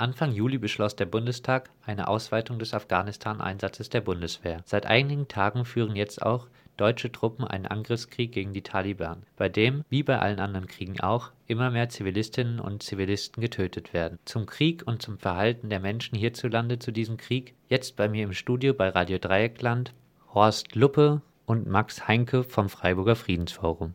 Anfang 0.00 0.32
Juli 0.32 0.56
beschloss 0.56 0.96
der 0.96 1.04
Bundestag 1.04 1.68
eine 1.84 2.08
Ausweitung 2.08 2.58
des 2.58 2.72
Afghanistan-Einsatzes 2.72 3.90
der 3.90 4.00
Bundeswehr. 4.00 4.62
Seit 4.64 4.86
einigen 4.86 5.28
Tagen 5.28 5.66
führen 5.66 5.94
jetzt 5.94 6.22
auch 6.22 6.46
deutsche 6.78 7.12
Truppen 7.12 7.44
einen 7.44 7.66
Angriffskrieg 7.66 8.32
gegen 8.32 8.54
die 8.54 8.62
Taliban, 8.62 9.24
bei 9.36 9.50
dem, 9.50 9.84
wie 9.90 10.02
bei 10.02 10.18
allen 10.18 10.40
anderen 10.40 10.66
Kriegen 10.68 11.00
auch, 11.00 11.32
immer 11.46 11.70
mehr 11.70 11.90
Zivilistinnen 11.90 12.60
und 12.60 12.82
Zivilisten 12.82 13.42
getötet 13.42 13.92
werden. 13.92 14.18
Zum 14.24 14.46
Krieg 14.46 14.86
und 14.86 15.02
zum 15.02 15.18
Verhalten 15.18 15.68
der 15.68 15.80
Menschen 15.80 16.16
hierzulande 16.16 16.78
zu 16.78 16.92
diesem 16.92 17.18
Krieg, 17.18 17.54
jetzt 17.68 17.96
bei 17.96 18.08
mir 18.08 18.24
im 18.24 18.32
Studio 18.32 18.72
bei 18.72 18.88
Radio 18.88 19.18
Dreieckland, 19.18 19.92
Horst 20.32 20.74
Luppe 20.74 21.20
und 21.44 21.68
Max 21.68 22.08
Heinke 22.08 22.42
vom 22.42 22.70
Freiburger 22.70 23.16
Friedensforum. 23.16 23.92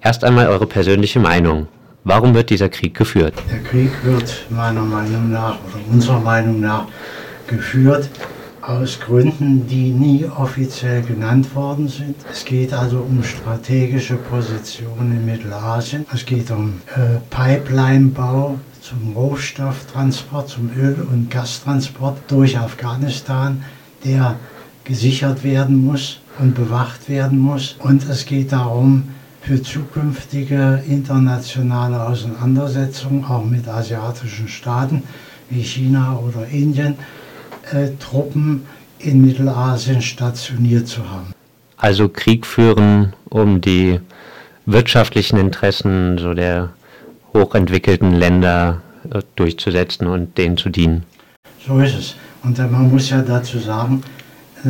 Erst 0.00 0.22
einmal 0.22 0.46
eure 0.46 0.66
persönliche 0.68 1.18
Meinung. 1.18 1.66
Warum 2.08 2.32
wird 2.32 2.48
dieser 2.48 2.70
Krieg 2.70 2.94
geführt? 2.94 3.34
Der 3.52 3.58
Krieg 3.58 3.90
wird 4.02 4.46
meiner 4.48 4.80
Meinung 4.80 5.30
nach 5.30 5.58
oder 5.66 5.92
unserer 5.92 6.20
Meinung 6.20 6.58
nach 6.58 6.86
geführt 7.46 8.08
aus 8.62 8.98
Gründen, 8.98 9.66
die 9.66 9.90
nie 9.90 10.24
offiziell 10.24 11.02
genannt 11.02 11.54
worden 11.54 11.86
sind. 11.86 12.16
Es 12.32 12.46
geht 12.46 12.72
also 12.72 13.00
um 13.00 13.22
strategische 13.22 14.14
Positionen 14.14 15.18
in 15.18 15.26
Mittelasien. 15.26 16.06
Es 16.10 16.24
geht 16.24 16.50
um 16.50 16.80
äh, 16.96 17.18
Pipelinebau 17.28 18.58
zum 18.80 19.12
Rohstofftransport, 19.14 20.48
zum 20.48 20.70
Öl- 20.78 21.06
und 21.12 21.30
Gastransport 21.30 22.16
durch 22.28 22.58
Afghanistan, 22.58 23.62
der 24.02 24.36
gesichert 24.84 25.44
werden 25.44 25.84
muss 25.84 26.20
und 26.38 26.54
bewacht 26.54 27.10
werden 27.10 27.38
muss. 27.38 27.76
Und 27.80 28.08
es 28.08 28.24
geht 28.24 28.52
darum, 28.52 29.10
für 29.48 29.62
zukünftige 29.62 30.84
internationale 30.86 32.06
Auseinandersetzungen, 32.06 33.24
auch 33.24 33.42
mit 33.42 33.66
asiatischen 33.66 34.46
Staaten 34.46 35.04
wie 35.48 35.62
China 35.62 36.18
oder 36.18 36.46
Indien, 36.48 36.98
äh, 37.72 37.88
Truppen 37.98 38.66
in 38.98 39.24
Mittelasien 39.24 40.02
stationiert 40.02 40.86
zu 40.86 41.00
haben. 41.10 41.32
Also 41.78 42.10
Krieg 42.10 42.44
führen, 42.44 43.14
um 43.30 43.62
die 43.62 44.00
wirtschaftlichen 44.66 45.38
Interessen 45.38 46.18
so 46.18 46.34
der 46.34 46.68
hochentwickelten 47.32 48.12
Länder 48.12 48.82
äh, 49.10 49.22
durchzusetzen 49.36 50.08
und 50.08 50.36
denen 50.36 50.58
zu 50.58 50.68
dienen. 50.68 51.04
So 51.66 51.80
ist 51.80 51.98
es. 51.98 52.16
Und 52.42 52.58
man 52.58 52.90
muss 52.90 53.08
ja 53.08 53.22
dazu 53.22 53.58
sagen, 53.58 54.02
äh, 54.64 54.68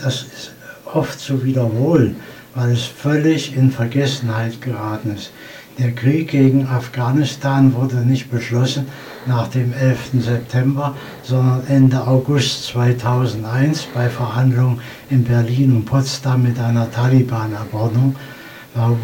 das 0.00 0.22
ist 0.22 0.52
oft 0.84 1.18
zu 1.18 1.44
wiederholen, 1.44 2.14
weil 2.54 2.72
es 2.72 2.84
völlig 2.84 3.56
in 3.56 3.70
Vergessenheit 3.70 4.60
geraten 4.60 5.14
ist. 5.14 5.30
Der 5.78 5.90
Krieg 5.90 6.28
gegen 6.28 6.68
Afghanistan 6.68 7.74
wurde 7.74 7.96
nicht 7.96 8.30
beschlossen 8.30 8.86
nach 9.26 9.48
dem 9.48 9.72
11. 9.72 10.10
September, 10.20 10.94
sondern 11.24 11.66
Ende 11.66 12.06
August 12.06 12.66
2001 12.66 13.88
bei 13.92 14.08
Verhandlungen 14.08 14.80
in 15.10 15.24
Berlin 15.24 15.72
und 15.72 15.84
Potsdam 15.84 16.44
mit 16.44 16.60
einer 16.60 16.88
Taliban-Abordnung, 16.90 18.14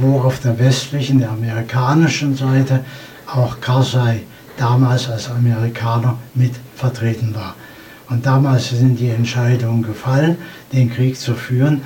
wo 0.01 0.21
auf 0.21 0.39
der 0.41 0.59
westlichen, 0.61 1.19
der 1.19 1.31
amerikanischen 1.31 2.37
Seite 2.37 2.84
auch 3.27 3.61
Karzai 3.61 4.23
damals 4.56 5.09
als 5.09 5.28
Amerikaner 5.28 6.19
mit 6.34 6.53
vertreten 6.77 7.34
war. 7.34 7.56
Und 8.09 8.27
damals 8.27 8.71
sind 8.71 9.01
die 9.01 9.09
Entscheidungen 9.09 9.83
gefallen, 9.83 10.37
den 10.73 10.93
Krieg 10.93 11.17
zu 11.17 11.34
führen. 11.34 11.83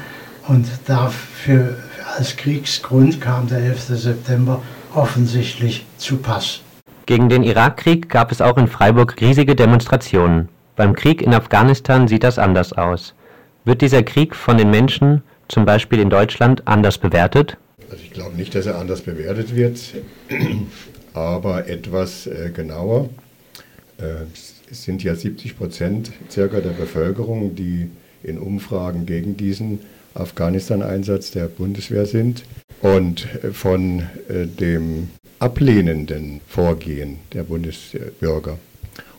Und 0.47 0.67
dafür 0.87 1.77
als 2.17 2.37
Kriegsgrund 2.37 3.20
kam 3.20 3.48
der 3.48 3.61
11. 3.61 3.81
September 3.97 4.62
offensichtlich 4.95 5.86
zu 5.97 6.19
Pass. 6.19 6.61
Gegen 7.06 7.28
den 7.28 7.42
Irakkrieg 7.42 8.09
gab 8.09 8.31
es 8.31 8.41
auch 8.41 8.56
in 8.59 8.69
Freiburg 8.69 9.20
riesige 9.20 9.56
Demonstrationen. 9.56 10.48
Beim 10.77 10.95
Krieg 10.95 11.23
in 11.23 11.34
Afghanistan 11.34 12.09
sieht 12.09 12.25
das 12.25 12.39
anders 12.39 12.73
aus. 12.73 13.14
Wird 13.64 13.81
dieser 13.81 14.03
Krieg 14.03 14.34
von 14.34 14.59
den 14.59 14.70
Menschen, 14.70 15.23
zum 15.48 15.64
Beispiel 15.64 15.98
in 15.98 16.11
Deutschland, 16.11 16.67
anders 16.67 16.98
bewertet? 16.98 17.57
Also 17.91 18.02
ich 18.02 18.11
glaube 18.11 18.36
nicht, 18.36 18.55
dass 18.55 18.67
er 18.67 18.79
anders 18.79 19.02
bewertet 19.02 19.55
wird, 19.55 19.79
aber 21.14 21.68
etwas 21.68 22.27
äh, 22.27 22.51
genauer. 22.55 23.08
Äh, 23.98 24.24
es 24.70 24.85
sind 24.85 25.02
ja 25.02 25.14
70 25.14 25.57
Prozent 25.57 26.13
circa 26.30 26.61
der 26.61 26.70
Bevölkerung, 26.70 27.55
die 27.55 27.91
in 28.23 28.39
Umfragen 28.39 29.07
gegen 29.07 29.36
diesen 29.36 29.80
Afghanistan-Einsatz 30.14 31.30
der 31.30 31.47
Bundeswehr 31.47 32.07
sind. 32.07 32.45
Und 32.80 33.27
von 33.52 34.01
äh, 34.29 34.47
dem 34.47 35.08
ablehnenden 35.39 36.41
Vorgehen 36.47 37.19
der 37.33 37.45
Bundesbürger 37.45 38.58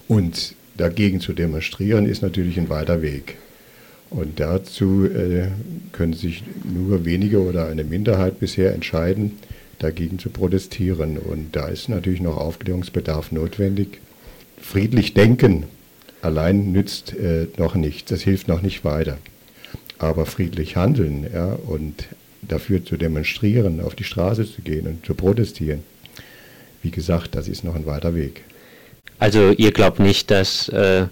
und 0.08 0.56
dagegen 0.78 1.20
zu 1.20 1.34
demonstrieren, 1.34 2.06
ist 2.06 2.22
natürlich 2.22 2.58
ein 2.58 2.70
weiter 2.70 3.02
Weg. 3.02 3.38
Und 4.10 4.40
dazu 4.40 5.06
äh, 5.06 5.48
können 5.92 6.14
sich 6.14 6.44
nur 6.64 7.06
wenige 7.06 7.42
oder 7.42 7.68
eine 7.68 7.84
Minderheit 7.84 8.40
bisher 8.40 8.74
entscheiden, 8.74 9.40
dagegen 9.80 10.20
zu 10.20 10.30
protestieren. 10.30 11.18
Und 11.18 11.56
da 11.56 11.68
ist 11.68 11.90
natürlich 11.90 12.22
noch 12.22 12.38
Aufklärungsbedarf 12.38 13.32
notwendig. 13.32 14.00
Friedlich 14.62 15.14
denken 15.14 15.66
allein 16.22 16.72
nützt 16.72 17.16
äh, 17.16 17.48
noch 17.58 17.76
nichts, 17.76 18.10
das 18.10 18.22
hilft 18.22 18.48
noch 18.48 18.62
nicht 18.62 18.84
weiter. 18.84 19.18
Aber 20.06 20.28
friedlich 20.28 20.76
handeln 20.76 21.26
ja, 21.34 21.58
und 21.66 22.06
dafür 22.44 22.86
zu 22.86 22.96
demonstrieren, 22.96 23.82
auf 23.82 23.96
die 23.96 24.04
Straße 24.04 24.46
zu 24.46 24.62
gehen 24.62 24.86
und 24.86 25.04
zu 25.04 25.16
protestieren, 25.16 25.84
wie 26.84 26.92
gesagt, 26.92 27.34
das 27.34 27.48
ist 27.48 27.64
noch 27.64 27.74
ein 27.74 27.88
weiter 27.88 28.14
Weg. 28.14 28.44
Also 29.18 29.50
ihr 29.50 29.72
glaubt 29.72 30.00
nicht, 30.00 30.30
dass 30.30 30.70
äh, 30.70 31.08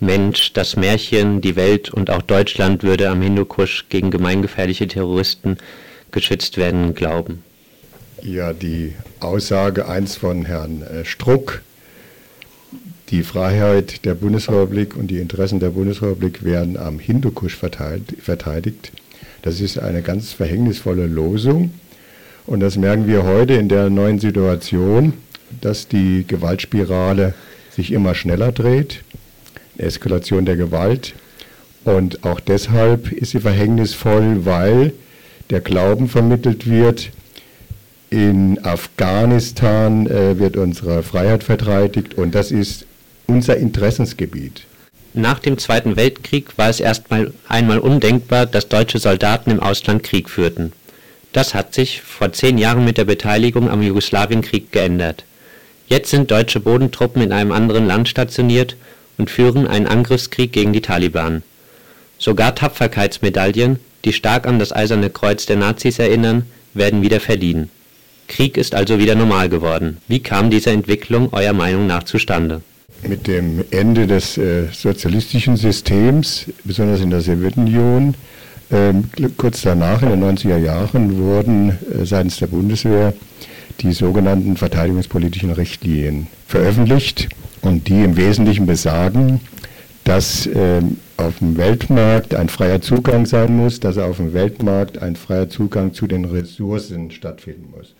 Mensch, 0.00 0.52
das 0.54 0.74
Märchen, 0.74 1.40
die 1.40 1.54
Welt 1.54 1.90
und 1.90 2.10
auch 2.10 2.22
Deutschland 2.22 2.82
würde 2.82 3.08
am 3.10 3.22
Hindukusch 3.22 3.86
gegen 3.88 4.10
gemeingefährliche 4.10 4.88
Terroristen 4.88 5.58
geschützt 6.10 6.56
werden, 6.56 6.96
glauben? 6.96 7.44
Ja, 8.22 8.52
die 8.52 8.94
Aussage 9.20 9.88
eins 9.88 10.16
von 10.16 10.44
Herrn 10.44 10.82
äh, 10.82 11.04
Struck, 11.04 11.62
die 13.12 13.22
Freiheit 13.22 14.06
der 14.06 14.14
Bundesrepublik 14.14 14.96
und 14.96 15.08
die 15.08 15.18
Interessen 15.18 15.60
der 15.60 15.68
Bundesrepublik 15.68 16.44
werden 16.44 16.78
am 16.78 16.98
Hindukusch 16.98 17.54
verteidigt. 17.54 18.90
Das 19.42 19.60
ist 19.60 19.78
eine 19.78 20.00
ganz 20.00 20.32
verhängnisvolle 20.32 21.06
Losung. 21.06 21.74
Und 22.46 22.60
das 22.60 22.76
merken 22.76 23.06
wir 23.06 23.24
heute 23.24 23.52
in 23.52 23.68
der 23.68 23.90
neuen 23.90 24.18
Situation, 24.18 25.12
dass 25.60 25.88
die 25.88 26.24
Gewaltspirale 26.26 27.34
sich 27.70 27.92
immer 27.92 28.14
schneller 28.14 28.50
dreht, 28.50 29.04
Eskalation 29.76 30.46
der 30.46 30.56
Gewalt. 30.56 31.14
Und 31.84 32.24
auch 32.24 32.40
deshalb 32.40 33.12
ist 33.12 33.32
sie 33.32 33.40
verhängnisvoll, 33.40 34.46
weil 34.46 34.94
der 35.50 35.60
Glauben 35.60 36.08
vermittelt 36.08 36.68
wird, 36.68 37.10
in 38.08 38.62
Afghanistan 38.64 40.06
äh, 40.06 40.38
wird 40.38 40.56
unsere 40.56 41.02
Freiheit 41.02 41.44
verteidigt 41.44 42.14
und 42.14 42.34
das 42.34 42.50
ist 42.50 42.86
unser 43.26 43.56
Interessensgebiet. 43.56 44.62
Nach 45.14 45.38
dem 45.38 45.58
Zweiten 45.58 45.96
Weltkrieg 45.96 46.56
war 46.56 46.70
es 46.70 46.80
erst 46.80 47.04
einmal 47.48 47.78
undenkbar, 47.78 48.46
dass 48.46 48.68
deutsche 48.68 48.98
Soldaten 48.98 49.50
im 49.50 49.60
Ausland 49.60 50.02
Krieg 50.02 50.30
führten. 50.30 50.72
Das 51.32 51.54
hat 51.54 51.74
sich 51.74 52.02
vor 52.02 52.32
zehn 52.32 52.58
Jahren 52.58 52.84
mit 52.84 52.98
der 52.98 53.04
Beteiligung 53.04 53.68
am 53.70 53.82
Jugoslawienkrieg 53.82 54.72
geändert. 54.72 55.24
Jetzt 55.86 56.10
sind 56.10 56.30
deutsche 56.30 56.60
Bodentruppen 56.60 57.22
in 57.22 57.32
einem 57.32 57.52
anderen 57.52 57.86
Land 57.86 58.08
stationiert 58.08 58.76
und 59.18 59.30
führen 59.30 59.66
einen 59.66 59.86
Angriffskrieg 59.86 60.52
gegen 60.52 60.72
die 60.72 60.80
Taliban. 60.80 61.42
Sogar 62.18 62.54
Tapferkeitsmedaillen, 62.54 63.78
die 64.04 64.12
stark 64.12 64.46
an 64.46 64.58
das 64.58 64.72
Eiserne 64.72 65.10
Kreuz 65.10 65.44
der 65.44 65.56
Nazis 65.56 65.98
erinnern, 65.98 66.46
werden 66.72 67.02
wieder 67.02 67.20
verliehen. 67.20 67.68
Krieg 68.28 68.56
ist 68.56 68.74
also 68.74 68.98
wieder 68.98 69.14
normal 69.14 69.48
geworden. 69.48 69.98
Wie 70.08 70.20
kam 70.20 70.50
diese 70.50 70.70
Entwicklung 70.70 71.32
eurer 71.32 71.52
Meinung 71.52 71.86
nach 71.86 72.04
zustande? 72.04 72.62
Mit 73.08 73.26
dem 73.26 73.64
Ende 73.70 74.06
des 74.06 74.38
äh, 74.38 74.68
sozialistischen 74.72 75.56
Systems, 75.56 76.46
besonders 76.64 77.00
in 77.00 77.10
der 77.10 77.20
Sowjetunion, 77.20 78.14
äh, 78.70 78.92
kurz 79.36 79.62
danach, 79.62 80.02
in 80.02 80.10
den 80.10 80.22
90er 80.22 80.58
Jahren, 80.58 81.18
wurden 81.18 81.70
äh, 81.70 82.04
seitens 82.04 82.38
der 82.38 82.46
Bundeswehr 82.46 83.12
die 83.80 83.92
sogenannten 83.92 84.56
verteidigungspolitischen 84.56 85.50
Richtlinien 85.50 86.26
veröffentlicht 86.46 87.28
und 87.62 87.88
die 87.88 88.02
im 88.02 88.16
Wesentlichen 88.16 88.66
besagen, 88.66 89.40
dass 90.04 90.48
ähm, 90.52 90.98
auf 91.16 91.38
dem 91.38 91.56
Weltmarkt 91.56 92.34
ein 92.34 92.48
freier 92.48 92.80
Zugang 92.80 93.26
sein 93.26 93.56
muss, 93.56 93.80
dass 93.80 93.98
auf 93.98 94.16
dem 94.16 94.32
Weltmarkt 94.34 94.98
ein 94.98 95.16
freier 95.16 95.48
Zugang 95.48 95.94
zu 95.94 96.06
den 96.06 96.24
Ressourcen 96.24 97.10
stattfinden 97.10 97.72
muss 97.76 97.94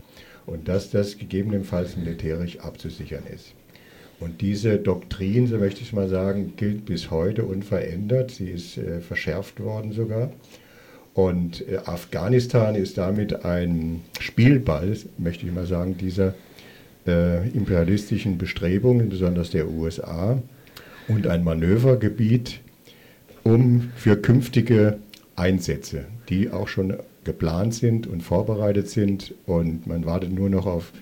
und 0.46 0.68
dass 0.68 0.90
das 0.90 1.18
gegebenenfalls 1.18 1.96
militärisch 1.96 2.58
abzusichern 2.58 3.22
ist. 3.32 3.54
Und 4.22 4.40
diese 4.40 4.78
Doktrin, 4.78 5.48
so 5.48 5.58
möchte 5.58 5.82
ich 5.82 5.92
mal 5.92 6.08
sagen, 6.08 6.52
gilt 6.56 6.86
bis 6.86 7.10
heute 7.10 7.44
unverändert. 7.44 8.30
Sie 8.30 8.50
ist 8.50 8.78
äh, 8.78 9.00
verschärft 9.00 9.58
worden 9.60 9.92
sogar. 9.92 10.30
Und 11.12 11.66
äh, 11.68 11.78
Afghanistan 11.84 12.76
ist 12.76 12.98
damit 12.98 13.44
ein 13.44 14.02
Spielball, 14.20 14.96
möchte 15.18 15.46
ich 15.46 15.52
mal 15.52 15.66
sagen, 15.66 15.96
dieser 15.98 16.34
äh, 17.06 17.48
imperialistischen 17.48 18.38
Bestrebungen, 18.38 19.08
besonders 19.08 19.50
der 19.50 19.68
USA, 19.68 20.40
und 21.08 21.26
ein 21.26 21.42
Manövergebiet, 21.42 22.60
um 23.42 23.90
für 23.96 24.16
künftige 24.16 24.98
Einsätze, 25.34 26.04
die 26.28 26.50
auch 26.50 26.68
schon 26.68 26.94
geplant 27.24 27.74
sind 27.74 28.06
und 28.06 28.22
vorbereitet 28.22 28.88
sind 28.88 29.34
und 29.46 29.86
man 29.88 30.06
wartet 30.06 30.32
nur 30.32 30.48
noch 30.48 30.66
auf 30.66 30.92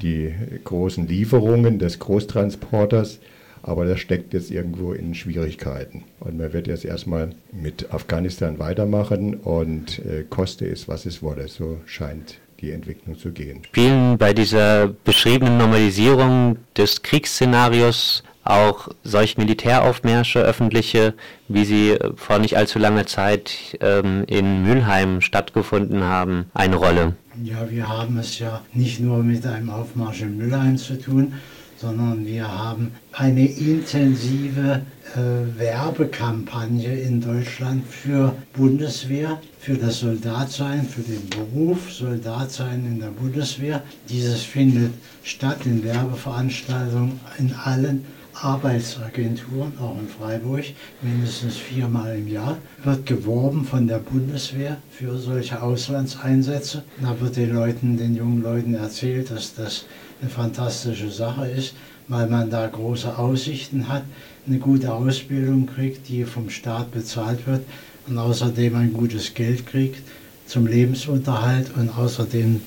die 0.00 0.32
großen 0.64 1.06
Lieferungen 1.06 1.78
des 1.78 1.98
Großtransporters, 1.98 3.18
aber 3.62 3.84
das 3.84 4.00
steckt 4.00 4.34
jetzt 4.34 4.50
irgendwo 4.50 4.92
in 4.92 5.14
Schwierigkeiten. 5.14 6.04
Und 6.20 6.38
man 6.38 6.52
wird 6.52 6.66
jetzt 6.66 6.84
erstmal 6.84 7.30
mit 7.52 7.92
Afghanistan 7.92 8.58
weitermachen 8.58 9.34
und 9.34 10.00
äh, 10.00 10.24
koste 10.28 10.66
es, 10.66 10.88
was 10.88 11.06
es 11.06 11.22
wolle. 11.22 11.48
So 11.48 11.78
scheint 11.86 12.38
die 12.60 12.72
Entwicklung 12.72 13.18
zu 13.18 13.32
gehen. 13.32 13.62
Spielen 13.66 14.18
bei 14.18 14.32
dieser 14.32 14.88
beschriebenen 14.88 15.58
Normalisierung 15.58 16.56
des 16.76 17.02
Kriegsszenarios 17.02 18.22
auch 18.44 18.88
solche 19.04 19.40
Militäraufmärsche, 19.40 20.40
öffentliche, 20.40 21.14
wie 21.48 21.64
sie 21.64 21.96
vor 22.16 22.38
nicht 22.38 22.56
allzu 22.56 22.78
langer 22.78 23.06
Zeit 23.06 23.78
ähm, 23.80 24.24
in 24.26 24.62
Mülheim 24.62 25.20
stattgefunden 25.20 26.02
haben, 26.02 26.46
eine 26.54 26.76
Rolle? 26.76 27.14
Ja, 27.40 27.70
wir 27.70 27.88
haben 27.88 28.18
es 28.18 28.38
ja 28.38 28.60
nicht 28.74 29.00
nur 29.00 29.22
mit 29.22 29.46
einem 29.46 29.70
Aufmarsch 29.70 30.20
in 30.20 30.36
Mülheim 30.36 30.76
zu 30.76 31.00
tun, 31.00 31.32
sondern 31.78 32.26
wir 32.26 32.46
haben 32.46 32.92
eine 33.12 33.46
intensive 33.46 34.82
äh, 35.14 35.58
Werbekampagne 35.58 36.94
in 36.94 37.22
Deutschland 37.22 37.86
für 37.86 38.34
Bundeswehr, 38.52 39.40
für 39.58 39.76
das 39.76 40.00
Soldatsein, 40.00 40.86
für 40.86 41.00
den 41.00 41.26
Beruf 41.30 41.90
Soldatsein 41.90 42.84
in 42.84 43.00
der 43.00 43.08
Bundeswehr. 43.08 43.82
Dieses 44.10 44.42
findet 44.42 44.92
statt 45.24 45.64
in 45.64 45.82
Werbeveranstaltungen 45.82 47.18
in 47.38 47.54
allen 47.54 48.04
Arbeitsagenturen, 48.34 49.72
auch 49.78 49.98
in 49.98 50.08
Freiburg, 50.08 50.64
mindestens 51.00 51.56
viermal 51.56 52.16
im 52.16 52.28
Jahr, 52.28 52.58
wird 52.82 53.06
geworben 53.06 53.64
von 53.64 53.86
der 53.86 53.98
Bundeswehr 53.98 54.78
für 54.90 55.18
solche 55.18 55.62
Auslandseinsätze. 55.62 56.82
Da 57.00 57.20
wird 57.20 57.36
den 57.36 57.54
Leuten, 57.54 57.96
den 57.96 58.16
jungen 58.16 58.42
Leuten 58.42 58.74
erzählt, 58.74 59.30
dass 59.30 59.54
das 59.54 59.84
eine 60.20 60.30
fantastische 60.30 61.10
Sache 61.10 61.48
ist, 61.48 61.74
weil 62.08 62.28
man 62.28 62.50
da 62.50 62.66
große 62.66 63.16
Aussichten 63.18 63.88
hat, 63.88 64.04
eine 64.46 64.58
gute 64.58 64.92
Ausbildung 64.92 65.66
kriegt, 65.66 66.08
die 66.08 66.24
vom 66.24 66.50
Staat 66.50 66.90
bezahlt 66.90 67.46
wird 67.46 67.64
und 68.06 68.18
außerdem 68.18 68.74
ein 68.74 68.92
gutes 68.92 69.34
Geld 69.34 69.66
kriegt 69.66 70.02
zum 70.46 70.66
Lebensunterhalt 70.66 71.70
und 71.76 71.96
außerdem 71.96 72.60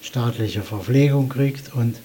staatliche 0.00 0.62
Verpflegung 0.62 1.28
kriegt 1.28 1.74
und 1.74 1.96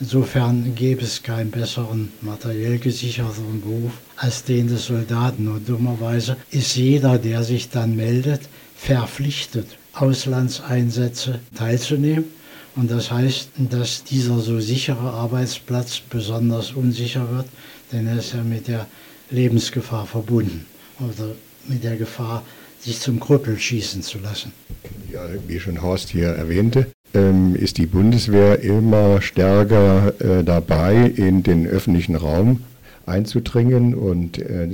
Insofern 0.00 0.74
gäbe 0.74 1.02
es 1.02 1.22
keinen 1.22 1.50
besseren 1.50 2.10
materiell 2.22 2.78
gesicherten 2.78 3.60
Beruf 3.60 3.92
als 4.16 4.44
den 4.44 4.68
des 4.68 4.86
Soldaten. 4.86 5.46
Und 5.48 5.68
dummerweise 5.68 6.38
ist 6.50 6.74
jeder, 6.74 7.18
der 7.18 7.42
sich 7.42 7.68
dann 7.68 7.96
meldet, 7.96 8.40
verpflichtet, 8.74 9.66
Auslandseinsätze 9.92 11.40
teilzunehmen. 11.54 12.24
Und 12.76 12.90
das 12.90 13.10
heißt, 13.10 13.50
dass 13.58 14.04
dieser 14.04 14.38
so 14.38 14.58
sichere 14.58 15.10
Arbeitsplatz 15.10 16.00
besonders 16.00 16.72
unsicher 16.72 17.30
wird, 17.30 17.46
denn 17.92 18.06
er 18.06 18.18
ist 18.18 18.32
ja 18.32 18.42
mit 18.42 18.68
der 18.68 18.86
Lebensgefahr 19.30 20.06
verbunden 20.06 20.64
oder 20.98 21.34
mit 21.66 21.84
der 21.84 21.96
Gefahr, 21.96 22.42
sich 22.78 23.00
zum 23.00 23.20
Krüppel 23.20 23.58
schießen 23.58 24.02
zu 24.02 24.18
lassen. 24.18 24.52
Ja, 25.12 25.26
wie 25.46 25.60
schon 25.60 25.82
Horst 25.82 26.08
hier 26.08 26.28
erwähnte, 26.28 26.86
ähm, 27.14 27.54
ist 27.54 27.78
die 27.78 27.86
Bundeswehr 27.86 28.60
immer 28.60 29.20
stärker 29.20 30.12
äh, 30.20 30.44
dabei, 30.44 31.12
in 31.14 31.42
den 31.42 31.66
öffentlichen 31.66 32.14
Raum 32.14 32.62
einzudringen 33.06 33.94
und 33.94 34.38
äh, 34.38 34.68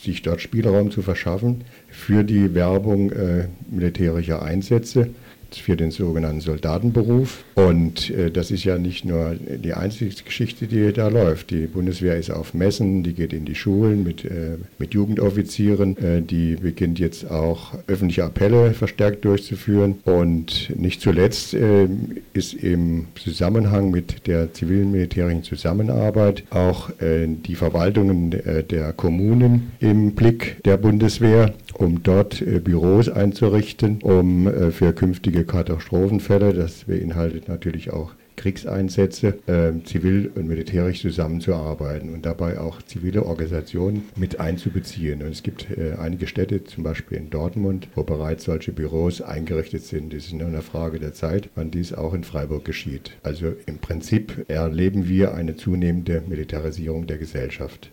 sich 0.00 0.22
dort 0.22 0.40
Spielraum 0.40 0.90
zu 0.90 1.02
verschaffen 1.02 1.62
für 1.88 2.24
die 2.24 2.54
Werbung 2.54 3.10
äh, 3.12 3.48
militärischer 3.70 4.42
Einsätze 4.42 5.10
für 5.54 5.76
den 5.76 5.90
sogenannten 5.90 6.40
Soldatenberuf. 6.40 7.44
Und 7.54 8.10
äh, 8.10 8.30
das 8.30 8.50
ist 8.50 8.64
ja 8.64 8.78
nicht 8.78 9.04
nur 9.04 9.34
die 9.34 9.74
einzige 9.74 10.14
Geschichte, 10.22 10.66
die 10.66 10.92
da 10.92 11.08
läuft. 11.08 11.50
Die 11.50 11.66
Bundeswehr 11.66 12.16
ist 12.16 12.30
auf 12.30 12.54
Messen, 12.54 13.02
die 13.02 13.14
geht 13.14 13.32
in 13.32 13.44
die 13.44 13.54
Schulen 13.54 14.04
mit, 14.04 14.24
äh, 14.24 14.56
mit 14.78 14.94
Jugendoffizieren, 14.94 15.96
äh, 15.96 16.22
die 16.22 16.56
beginnt 16.56 16.98
jetzt 16.98 17.30
auch 17.30 17.74
öffentliche 17.86 18.24
Appelle 18.24 18.72
verstärkt 18.72 19.24
durchzuführen. 19.24 19.98
Und 20.04 20.72
nicht 20.76 21.00
zuletzt 21.00 21.54
äh, 21.54 21.88
ist 22.32 22.54
im 22.54 23.06
Zusammenhang 23.14 23.90
mit 23.90 24.26
der 24.26 24.52
zivilen 24.52 24.92
militärischen 24.92 25.42
Zusammenarbeit 25.42 26.44
auch 26.50 26.90
äh, 27.00 27.26
die 27.26 27.54
Verwaltungen 27.54 28.32
äh, 28.32 28.62
der 28.62 28.92
Kommunen 28.92 29.72
im 29.80 30.12
Blick 30.12 30.62
der 30.64 30.76
Bundeswehr 30.76 31.54
um 31.80 32.02
dort 32.02 32.42
äh, 32.42 32.60
Büros 32.60 33.08
einzurichten, 33.08 34.00
um 34.02 34.46
äh, 34.46 34.70
für 34.70 34.92
künftige 34.92 35.44
Katastrophenfälle, 35.44 36.52
das 36.52 36.84
beinhaltet 36.84 37.48
natürlich 37.48 37.90
auch 37.90 38.12
Kriegseinsätze 38.36 39.38
äh, 39.46 39.72
zivil 39.84 40.30
und 40.34 40.48
militärisch 40.48 41.02
zusammenzuarbeiten 41.02 42.14
und 42.14 42.24
dabei 42.24 42.58
auch 42.58 42.80
zivile 42.82 43.26
Organisationen 43.26 44.04
mit 44.16 44.40
einzubeziehen. 44.40 45.22
Und 45.22 45.28
es 45.30 45.42
gibt 45.42 45.70
äh, 45.70 45.96
einige 45.98 46.26
Städte, 46.26 46.64
zum 46.64 46.84
Beispiel 46.84 47.18
in 47.18 47.28
Dortmund, 47.28 47.88
wo 47.94 48.02
bereits 48.02 48.44
solche 48.44 48.72
Büros 48.72 49.20
eingerichtet 49.20 49.84
sind. 49.84 50.14
Es 50.14 50.26
ist 50.26 50.32
nur 50.34 50.48
eine 50.48 50.62
Frage 50.62 51.00
der 51.00 51.12
Zeit, 51.12 51.50
wann 51.54 51.70
dies 51.70 51.92
auch 51.92 52.14
in 52.14 52.24
Freiburg 52.24 52.64
geschieht. 52.64 53.12
Also 53.22 53.54
im 53.66 53.78
Prinzip 53.78 54.46
erleben 54.48 55.08
wir 55.08 55.34
eine 55.34 55.56
zunehmende 55.56 56.22
Militarisierung 56.26 57.06
der 57.06 57.18
Gesellschaft. 57.18 57.88